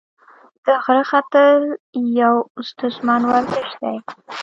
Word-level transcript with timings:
د 0.63 0.65
غره 0.83 1.03
ختل 1.09 1.59
یو 2.21 2.35
ستونزمن 2.69 3.21
ورزش 3.31 3.69
دی. 3.81 3.97